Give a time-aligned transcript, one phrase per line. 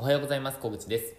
[0.00, 0.60] おはようございます。
[0.60, 1.14] 小口です、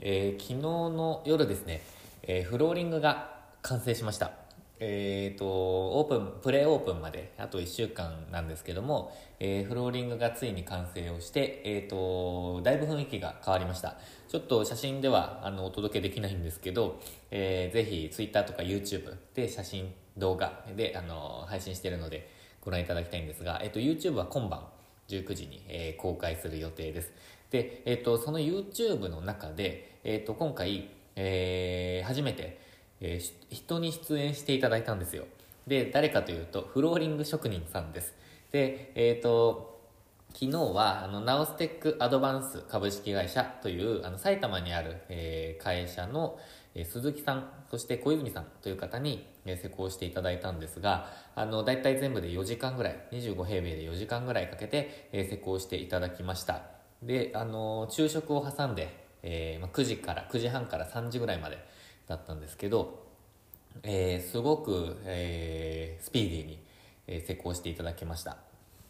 [0.00, 1.82] えー昨日の夜ですね、
[2.24, 3.30] えーフローリングが
[3.62, 4.32] 完成しました。
[4.80, 13.94] えー、とオープンプレーオープンまであと1週間なんですけども、えーフローリングがついに完成をして、えー、とだいぶ雰囲気が変わりました。
[14.28, 16.98] ちょっと写真ではあのお届けできないんですけど、
[17.30, 22.28] えーぜひ Twitter とか YouTube で写真動画であの配信してるので
[22.62, 24.62] ご覧いただきたいんですが、えー、と YouTube は今晩
[25.06, 27.12] 19時に、えー公開する予定です。
[27.50, 32.58] で、えー、とその YouTube の中で、えー、と今回、えー初めて、
[33.00, 35.24] えー人に出演していただいたんですよ。
[35.66, 38.14] で誰かというとフローリング職人さんです。
[38.52, 39.76] でえっ、と
[40.32, 46.38] 昨日はあのナオステックアドバンス株式会社というあの埼玉にある、えー会社の、
[46.74, 56.75] えー鈴木さんそして小泉さんという方に、えー施工していただいたんですがあの大体全部で4時間ぐらい25平米で4時間ぐらいかけて、えー施工していただきました。
[57.02, 61.58] であの昼食を挟んで、えーまあ、9時から9時半から3時ぐらいまで
[62.06, 63.06] だったんですけど
[63.82, 66.58] えーすごく、えースピーディーに、
[67.06, 68.38] え施工していただきました。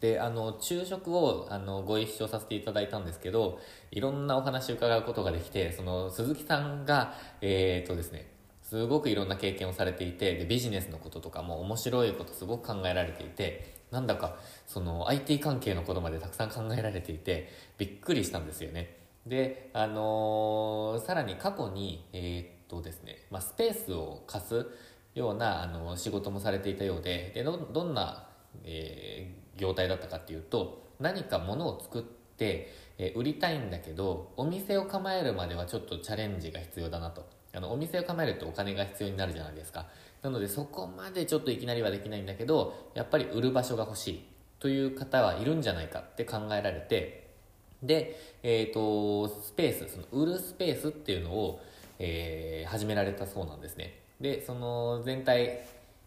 [0.00, 3.58] であの昼食をあのご一緒させていただいたんですけど
[3.90, 8.26] いろんなお話を伺うことができてその鈴木さんがえっとですね
[8.62, 18.96] すごくいろんな経験をされていてでビジネスのこととかも面白いことすごく考えられていてなんだかその IT 関係のことまでたくさん考えられていてびっくりしたんですよね。
[19.26, 24.66] であのーさらに過去にえーっとですね、まあ、スペースを貸す
[25.14, 28.26] ようなあの仕事もされていたようででどどんな、
[28.64, 37.24] えー業態だったかっていうと何か物を作って、え売りたいんだけどお店を構えるまではちょっとチャレンジが必要だなと。
[37.52, 39.86] あのお店を構えるとお金が必要になるじゃないですか。
[40.24, 44.24] なのでそこまでちょっといきなりはできないんだけどやっぱり売る場所が欲しい
[44.58, 47.28] という方はいるんじゃないかって考えられて
[47.82, 51.60] で、えー、とスペースその売るスペースっていうのを、
[51.98, 54.00] えー始められたそうなんですね。
[54.22, 55.60] でその全体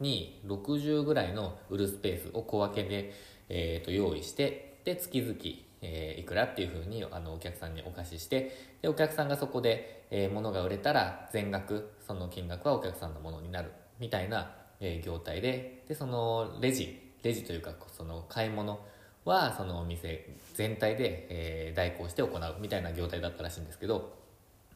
[0.00, 3.14] に60ぐらいの売るスペースを小分けで、
[3.48, 5.34] えー、と用意してで月々、
[5.80, 8.50] えーいくらっていうふうにあのお客さんにお貸しして
[8.82, 13.70] でお客さんがそこで、えー物が売れたら全額その金額はお客さんのものになる。
[14.00, 18.80] みたいな、え業態ででそのレジレジというかその買い物
[19.26, 24.18] はそのお店全体で、え代行して行うみたいな業態だったらしいんですけど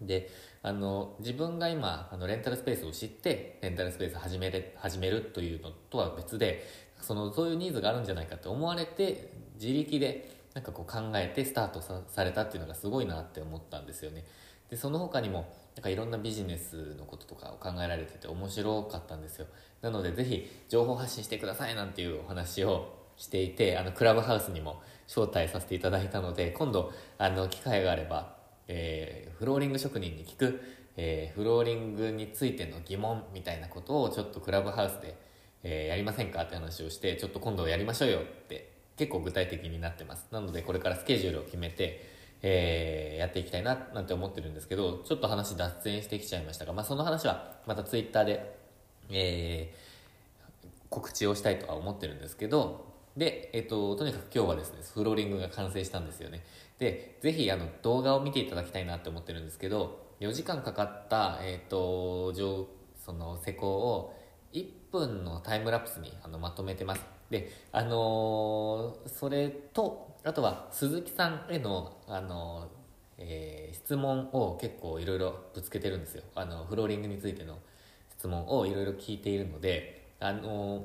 [0.00, 0.28] で
[0.62, 6.66] あの自分が今あのレンタルスペースを知ってレンタルスペース始めれ始めるというのとは別で
[7.00, 9.30] そのそういうニーズがあるんじゃないかって思われて
[9.60, 14.24] 自力でなんかこう考えてスタートされたっていうのがすごいなって思ったんですよね。
[14.72, 19.46] でその他にもなんかいろんなビジネスのこととかを考えられてて面白かったんですよ。
[19.82, 22.88] なのでぜひ情報発信してくださいなんていうお話を
[23.18, 28.34] していてあのクラブハウスにも招待させていただいたので今度あの機会があれば、
[28.66, 30.62] えーフローリング職人に聞く、
[30.96, 35.14] えーフローリングについての疑問みたいなことをちょっとクラブハウスで、
[35.64, 40.28] えーやりませんかって話をしてちょっと今度やりましょうよって結構具体的になってます。
[40.30, 48.56] なのでこれからスケジュールを決めて、えーやっていきたいななんて思ってるんですけどちょっと話脱線してきちゃいましたが、まあ、その話はまたツイッターで、
[49.10, 49.92] えー
[50.92, 52.84] 告知をしたいとは思ってるんですけど
[53.16, 56.44] で、えっととにかく今日はですねフローリングが完成したんですよね。
[56.78, 64.21] でぜひあの動画を見ていただきたいなって思ってるんですけど4時間かかった、えっとその施工を
[64.52, 67.02] 1分のタイムラプスにあのまとめてます。
[67.30, 72.66] であのーそれとあとは鈴木さんへのあのー
[73.18, 76.22] えー質問を結構いろいろぶつけてるんですよ。
[76.34, 77.58] あのフローリングについての
[78.10, 80.84] 質問をいろいろ聞いているのであの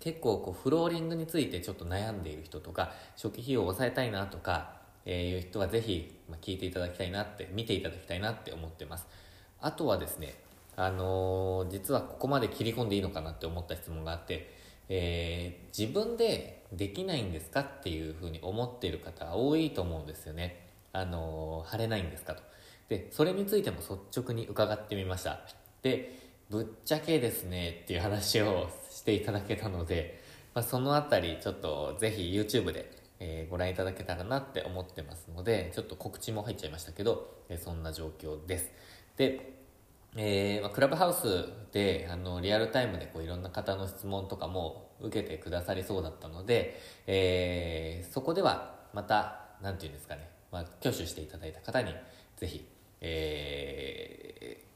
[0.00, 9.06] 結構こうフローリングについてちょっと悩んでいる人とか初期費用を抑えたいなとか、えいう人はぜひ、ま、聞いていただきたいなって見ていただきたいなって思ってます。
[9.60, 10.34] あとはですね
[10.80, 14.54] あのー実はここまで切り込んでいいのかなって思った質問があって、
[14.88, 20.68] えー自分でできないんですかっていうふうに思っている方多いと思うんですよね。
[20.92, 22.42] あのー貼れないんですかと。
[22.88, 25.40] でそれについても率直に伺ってみました。
[25.82, 26.16] で
[26.48, 30.22] ぶっちゃけですねっていう話をしていただけたので、
[30.54, 38.70] まあ、そのあたりちょっとぜひ YouTube で、えーご覧いただけたらなって思ってますのでちょっと告知も入っちゃいましたけど、えーそんな状況です。
[39.16, 39.57] で
[40.16, 51.94] えーまあ、クラブハウスであのリアルタイムでこういろんな方の質問とかも受けてくださりそうだったので、えーそこではまた何て言うんですかね、まあ、挙手していただいた方に
[52.36, 52.66] ぜひ、
[53.00, 54.68] えー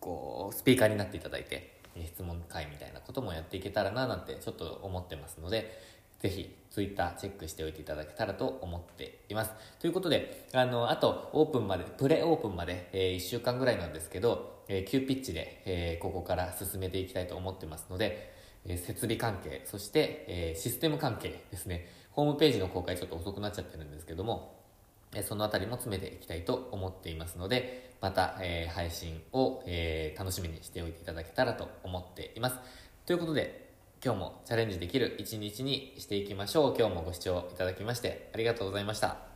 [0.00, 5.78] こうスピーカーになっていただいて質問会みたいなこともやっていけたらななんてちょっと思ってますので
[6.20, 9.52] ぜひ、ツイッターチェックしておいていただけたらと思っています。
[9.80, 18.32] ということで、あの、あと、オープンまで、プレオープンまで、えー、1週間ぐらいなんですけど、えー、急ピッチで、えー、ここから進めていきたいと思ってますので、
[18.66, 21.88] えー、設備関係、そして、えー、システム関係ですね。
[22.12, 24.60] ホームページの公開ちょっと遅くなっちゃってるんですけども、
[25.14, 32.56] えー、そのあたりも詰めていきたいと思っていますので、また、えー、配信を、えー、楽しみにしておいていただけたらと思っています。
[33.06, 33.69] ということで、
[34.02, 36.74] 今日もチャレンジできる一日にしていきましょう。
[36.78, 39.29] 今日もご視聴いただきましてありがとうございました。